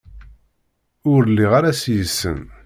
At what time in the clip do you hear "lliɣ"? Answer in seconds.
1.29-1.51